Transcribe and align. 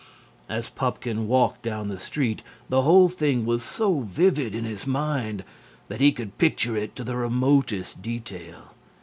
As 0.49 0.67
Pupkin 0.67 1.27
walked 1.27 1.61
down 1.61 1.87
the 1.87 1.99
street, 1.99 2.41
the 2.69 2.81
whole 2.81 3.07
thing 3.07 3.45
was 3.45 3.61
so 3.61 3.99
vivid 3.99 4.55
in 4.55 4.65
his 4.65 4.87
mind 4.87 5.43
that 5.89 6.01
he 6.01 6.11
could 6.11 6.39
picture 6.39 6.75
it 6.75 6.95
to 6.95 7.03
the 7.03 7.15
remotest 7.15 8.01
detail. 8.01 8.73